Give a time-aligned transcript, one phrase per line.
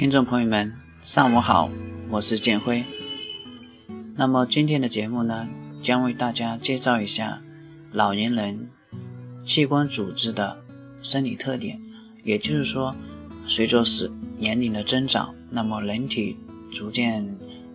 [0.00, 1.68] 听众朋友们，上午好，
[2.08, 2.82] 我是建辉。
[4.16, 5.46] 那么今天的节目呢，
[5.82, 7.42] 将为大家介绍一下
[7.92, 8.70] 老年人
[9.44, 10.56] 器官组织的
[11.02, 11.78] 生理特点。
[12.24, 12.96] 也就是说，
[13.46, 16.34] 随着是年龄的增长，那么人体
[16.72, 17.22] 逐渐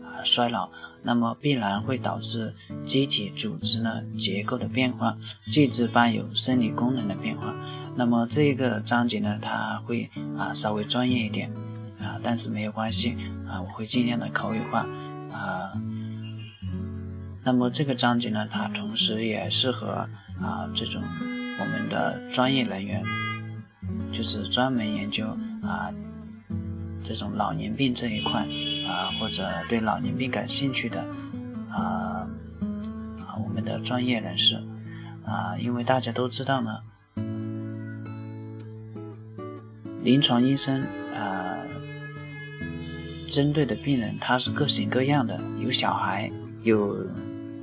[0.04, 0.68] 啊衰老，
[1.04, 2.52] 那么必然会导致
[2.88, 5.16] 机体组织呢结构的变化，
[5.52, 7.54] 继之伴有生理功能的变化。
[7.96, 11.54] 那么这个章节呢，它会啊稍微专业一点。
[12.26, 13.16] 但是没有关系
[13.48, 14.80] 啊，我会尽量的口语化
[15.32, 15.72] 啊。
[17.44, 20.10] 那么这个章节呢，它同时也适合
[20.42, 21.00] 啊这种
[21.60, 23.04] 我们的专业人员，
[24.12, 25.28] 就是专门研究
[25.62, 25.94] 啊
[27.04, 28.42] 这种老年病这一块
[28.88, 31.06] 啊，或者对老年病感兴趣的
[31.70, 32.26] 啊
[33.20, 34.56] 啊我们的专业人士
[35.24, 36.80] 啊，因为大家都知道呢，
[40.02, 40.84] 临床医生。
[43.30, 46.32] 针对的病人他是各型各样的，有小孩，
[46.64, 46.94] 有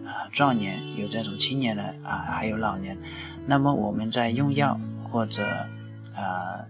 [0.05, 2.97] 啊壮年，有这种青年人啊，还有老年。
[3.47, 4.79] 那么我们在用药
[5.11, 5.45] 或者
[6.15, 6.65] 啊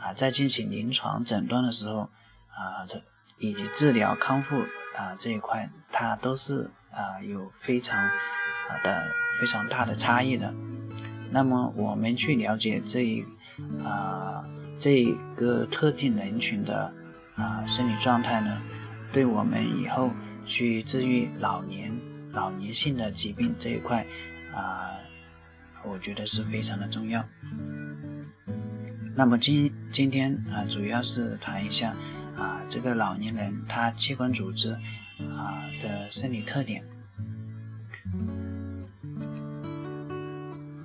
[0.00, 2.08] 啊在进行临床诊断的时候
[2.54, 3.02] 啊，这
[3.38, 4.60] 以及治疗康复
[4.96, 9.02] 啊这一块，它都是啊有非常啊的
[9.40, 10.52] 非常大的差异的。
[11.30, 13.24] 那么我们去了解这一
[13.84, 14.44] 啊
[14.78, 16.94] 这一个特定人群的。
[17.38, 18.60] 啊，生理状态呢，
[19.12, 20.12] 对我们以后
[20.44, 21.92] 去治愈老年、
[22.32, 24.04] 老年性的疾病这一块，
[24.52, 24.90] 啊，
[25.84, 27.24] 我觉得是非常的重要。
[29.14, 31.94] 那么今今天啊，主要是谈一下
[32.36, 34.72] 啊，这个老年人他器官组织
[35.20, 36.84] 啊的生理特点。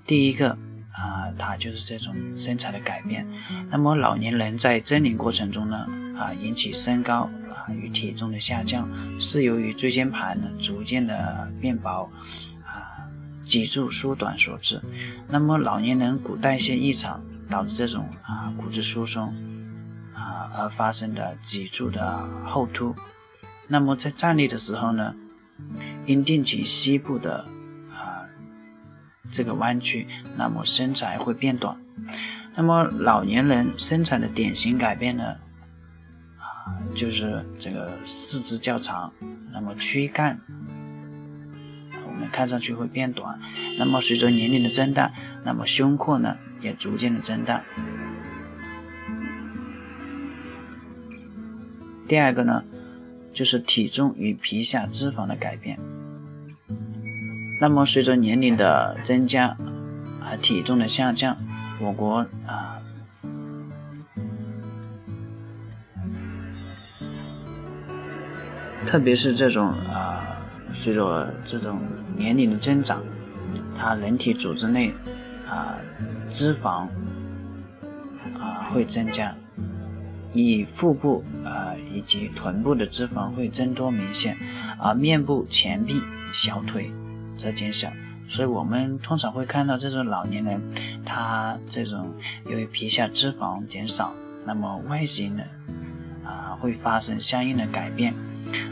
[0.06, 0.52] 第一个
[0.92, 3.26] 啊，它就是这种身材的改变。
[3.72, 5.88] 那么老年人在增龄过程中呢？
[6.18, 8.88] 啊，引起身高啊与体重的下降，
[9.20, 12.10] 是由于椎间盘呢逐渐的变薄，
[12.66, 13.02] 啊，
[13.46, 14.82] 脊柱缩短所致。
[15.28, 19.34] 那么老年人骨代谢异常导致这种啊骨质疏松，
[20.14, 22.96] 啊而发生的脊柱的后凸。
[23.68, 25.16] 那么在站立的时候呢，
[26.06, 27.46] 因定期膝部的
[27.92, 28.28] 啊
[29.32, 30.08] 这个弯曲，
[30.38, 31.76] 那么身材会变短。
[32.56, 35.36] 那么老年人身材的典型改变呢？
[36.96, 39.12] 就是这个四肢较长，
[39.52, 40.40] 那么躯干
[42.08, 43.40] 我们看上去会变短。
[43.78, 45.12] 那么随着年龄的增大，
[45.44, 47.64] 那么胸廓呢也逐渐的增大。
[52.08, 52.64] 第二个呢，
[53.34, 55.80] 就是体重与皮下脂肪的改变。
[57.60, 59.58] 那么随着年龄的增加，
[60.22, 61.38] 啊体重的下降，
[61.82, 62.73] 我国啊。
[68.94, 70.38] 特别是这种啊，
[70.72, 71.82] 随着这种
[72.16, 73.02] 年龄的增长，
[73.76, 74.94] 它人体组织内
[75.50, 75.80] 啊
[76.32, 76.88] 脂肪
[78.40, 79.36] 啊会增加，
[80.32, 84.38] 以腹部啊以及臀部的脂肪会增多明显，
[84.78, 86.00] 而面部、前臂、
[86.32, 86.92] 小腿
[87.36, 87.92] 则减小。
[88.30, 90.62] 所以我们通常会看到这种老年人，
[91.04, 92.14] 他这种
[92.46, 94.14] 由于皮下脂肪减少，
[94.46, 95.44] 那么外形呢
[96.24, 98.14] 啊会发生相应的改变。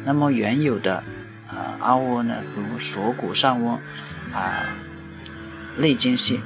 [0.04, 1.04] 那么原有的
[1.48, 3.80] 啊凹窝呢，比如锁骨上窝
[4.33, 4.66] 啊
[5.78, 6.39] 内间隙，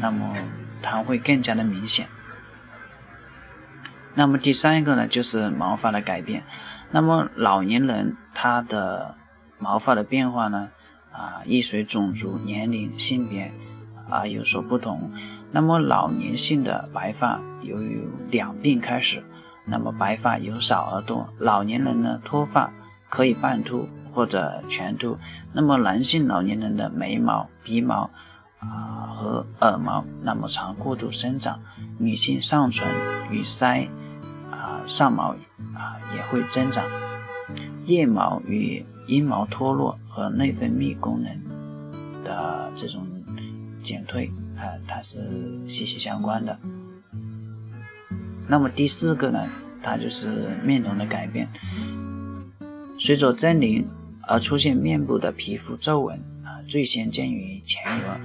[0.00, 0.34] 那么
[0.82, 2.08] 它会更加的明显。
[4.14, 6.44] 那么第三个呢，就是毛发的改变。
[6.90, 9.14] 那么老年人他的
[9.58, 10.70] 毛发的变化呢，
[11.12, 13.52] 啊亦随种族、年龄、性别
[14.08, 15.12] 啊有所不同。
[15.50, 19.22] 那么老年性的白发由于两鬓开始。
[19.68, 22.72] 那么白发由少而多，老年人呢脱发
[23.08, 25.16] 可以半秃或者全秃。
[25.52, 28.10] 那么男性老年人的眉毛、鼻毛
[28.58, 31.60] 啊和耳毛，那么常过度生长，
[31.98, 32.88] 女性上唇
[33.30, 33.88] 与腮
[34.50, 35.34] 啊上毛
[35.74, 36.84] 啊也会增长，
[37.84, 43.06] 腋毛与阴毛脱落和内分泌功能的这种
[43.82, 45.18] 减退啊，它是
[45.68, 46.58] 息息相关的。
[48.48, 49.46] 那么第四个呢，
[49.82, 51.46] 它就是面容的改变，
[52.98, 53.86] 随着增龄
[54.22, 58.18] 而出现面部的皮肤皱纹啊，最先见于前额，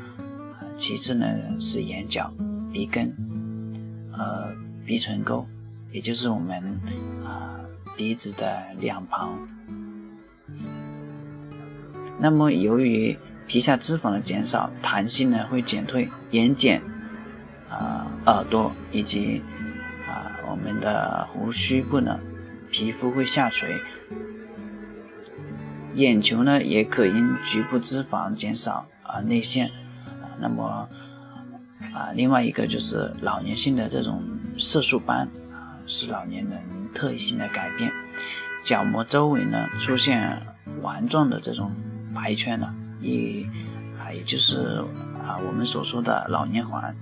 [0.77, 1.27] 其次呢
[1.59, 2.31] 是眼角、
[2.71, 3.13] 鼻根、
[4.13, 4.53] 呃
[4.85, 5.45] 鼻唇沟，
[5.91, 6.61] 也就是我们
[7.25, 7.59] 啊
[7.95, 9.37] 鼻子的两旁。
[12.19, 16.79] 那么由于皮下脂肪的减少，弹性呢会减退，眼睑、
[17.69, 19.41] 啊耳朵以及
[20.53, 22.19] 我们的胡须部呢
[22.69, 23.75] 皮肤会下垂。
[25.95, 29.71] 眼球呢也可因局部脂肪减少而内陷，
[30.39, 30.87] 那么
[31.91, 34.21] 啊，另外一个就是老年性的这种
[34.59, 36.61] 色素斑啊，是老年人
[36.93, 37.91] 特异性的改变，
[38.63, 40.39] 角膜周围呢出现
[40.83, 41.71] 丸状的这种
[42.13, 42.71] 白圈了，
[43.01, 43.43] 也
[43.99, 44.83] 啊也就是
[45.25, 46.95] 啊我们所说的老年环，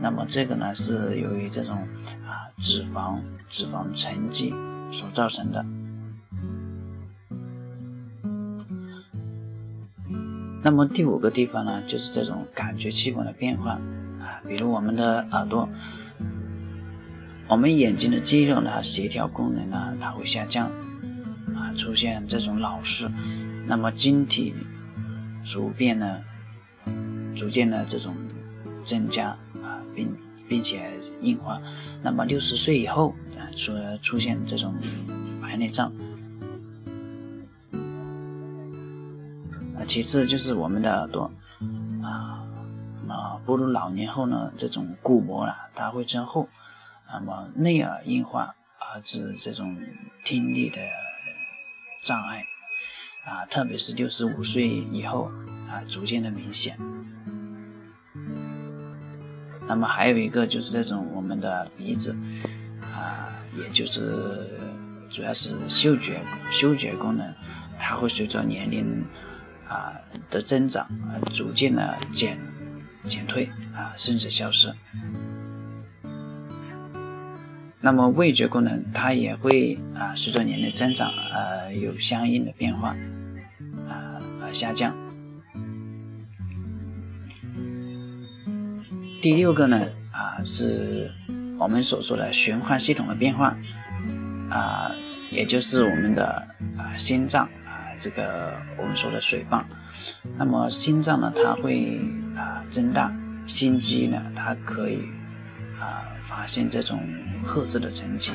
[0.00, 1.76] 那么这个呢是由于这种
[2.26, 3.18] 啊脂肪
[3.48, 4.52] 脂肪沉积
[4.92, 5.64] 所造成的。
[10.62, 13.78] 那么第五个地方呢，就是这种感觉器官的变化。
[14.20, 15.68] 啊，比如我们的耳朵，
[17.46, 20.68] 我们眼睛的肌肉呢协调功能呢它会下降。
[21.54, 23.08] 啊，出现这种老视，
[23.66, 24.52] 那么晶体
[25.44, 26.20] 逐变呢
[27.36, 28.14] 逐渐的这种
[28.84, 29.36] 增加，
[29.96, 30.14] 并
[30.48, 31.60] 并且硬化，
[32.02, 33.72] 那么六十岁以后啊出
[34.02, 34.74] 出现这种
[35.42, 35.90] 白内障。
[39.74, 41.30] 啊其次就是我们的耳朵，
[42.02, 42.46] 啊，
[43.00, 46.48] 那么步入老年后呢，这种鼓膜啊，它会增厚，
[47.12, 49.76] 那么内耳硬化，而致这种
[50.24, 50.78] 听力的
[52.02, 52.44] 障碍，
[53.24, 55.30] 啊，特别是六十五岁以后
[55.68, 56.78] 啊，逐渐的明显。
[59.66, 62.16] 那么还有一个就是这种我们的鼻子，
[62.82, 64.48] 啊，也就是
[65.10, 66.20] 主要是嗅觉
[66.50, 67.26] 嗅觉功能，
[67.78, 69.04] 它会随着年龄。
[69.68, 69.92] 啊
[70.30, 72.38] 的增长啊，逐渐的减
[73.08, 74.72] 减退啊，甚至消失。
[77.80, 82.90] 那么味觉功能它也会啊，随着年龄增长呃，有相应的变化
[83.88, 84.94] 啊而下降。
[89.26, 91.10] 第六个呢啊，是
[91.58, 93.58] 我们所说的循环系统的变化
[94.48, 94.94] 啊，
[95.32, 96.46] 也就是我们的
[96.78, 97.90] 啊心脏啊。
[97.98, 99.64] 这个我们说的水泵，
[100.38, 102.00] 那么心脏呢，它会
[102.36, 103.12] 啊增大，
[103.48, 105.00] 心肌呢，它可以
[105.80, 107.02] 啊发现这种
[107.44, 108.30] 褐色的沉积，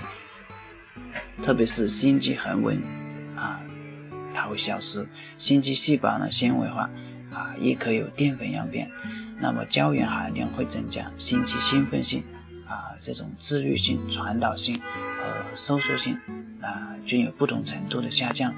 [1.41, 2.77] 特别是心肌恒温
[3.38, 3.61] 啊，
[4.33, 5.07] 它会消失，
[5.38, 6.89] 心肌细胞呢纤维化
[7.31, 8.91] 啊，也可以有淀粉样变，
[9.41, 12.24] 那么胶原含量会增加，心肌兴奋性
[12.67, 16.15] 啊，这种自律性、传导性和收缩性
[16.62, 18.53] 啊，均有不同程度的下降。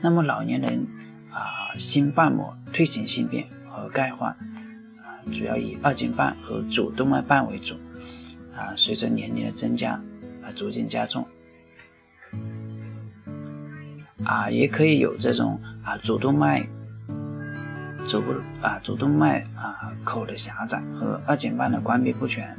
[0.00, 0.86] 那么老年人
[1.30, 7.74] 啊，心瓣膜退行性变和钙化啊，主要以二尖瓣和主动脉瓣为主
[8.56, 9.92] 啊，随着年龄的增加
[10.42, 11.26] 啊，逐渐加重
[14.24, 16.66] 啊，也可以有这种啊主动脉
[18.20, 22.56] 主啊主动脉啊口的狭窄和二尖瓣的关闭不全。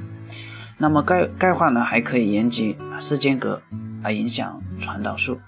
[0.77, 3.62] 那么钙钙化呢，还可以延及室间隔
[4.03, 5.39] 而影响传导数。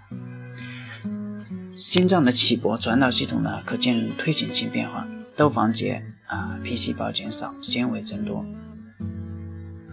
[1.80, 5.06] 心脏的起搏传导系统呢，可见退行性变化。
[5.36, 8.44] 窦房结啊，皮细胞减少，纤维增多。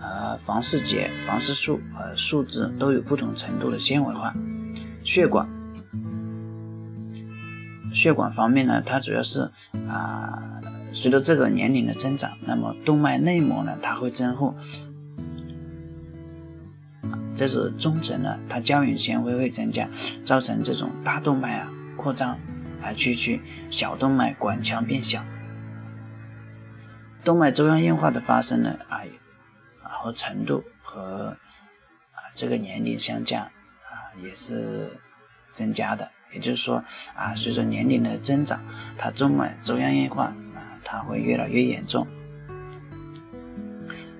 [0.00, 4.34] 而房室结、房室束和树枝都有不同程度的纤维化。
[5.02, 5.46] 血管，
[7.94, 9.50] 血管方面呢，它主要是
[9.88, 10.60] 啊，
[10.92, 14.54] 随着这个年龄的增长，那么动脉内膜呢，它会增厚。
[17.36, 19.88] 这是中层呢，它胶原纤维会增加，
[20.26, 21.70] 造成这种大动脉啊。
[21.96, 22.36] 扩张
[22.82, 25.24] 而区区小动脉管腔变小，
[27.24, 29.00] 动脉粥样硬化的发生呢啊，
[29.80, 31.28] 和程度和
[32.12, 34.90] 啊这个年龄相加啊也是
[35.52, 38.60] 增加的，也就是说啊随着年龄的增长，
[38.98, 42.06] 它动脉粥样硬化啊它会越来越严重。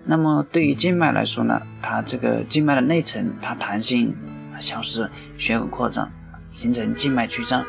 [0.04, 4.14] 那么对于静脉来说呢，它这个静脉的内层它弹性
[4.60, 6.10] 消失，血管扩张。
[6.52, 7.64] 形成静脉曲张，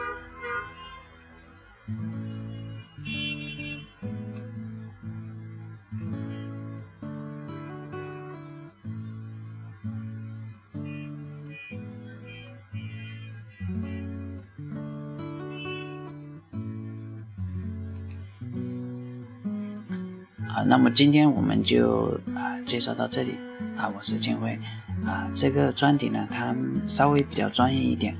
[20.55, 23.35] 啊，那么今天我们就啊介绍到这里。
[23.75, 24.57] 啊，我是建辉。
[25.05, 26.55] 啊，这个专题呢，它
[26.87, 28.15] 稍微比较专业一点。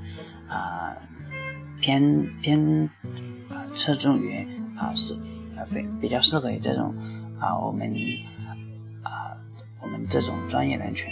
[0.46, 0.94] 啊，
[1.80, 2.90] 偏偏
[3.48, 5.14] 啊侧重于啊是
[5.56, 6.94] 啊非比较适合于这种
[7.40, 7.90] 啊我们
[9.02, 9.32] 啊
[9.80, 11.08] 我们这种专业人群，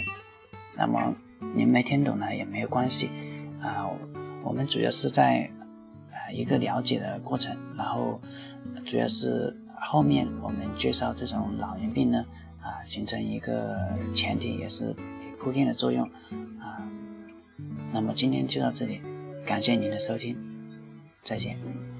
[0.77, 1.11] 那么
[1.55, 3.09] 您没听懂呢也没有关系。
[3.63, 3.89] 啊，
[4.43, 5.49] 我们主要是在
[6.11, 8.21] 啊一个了解的过程，然后
[8.85, 9.59] 主要是。
[9.87, 12.25] 后面我们介绍这种老年病呢，
[12.59, 13.77] 啊，形成一个
[14.13, 14.93] 前提，也是
[15.39, 16.03] 铺垫的作用，
[16.59, 16.81] 啊，
[17.93, 18.99] 那么今天就到这里，
[19.45, 20.35] 感谢您的收听，
[21.23, 21.94] 再见。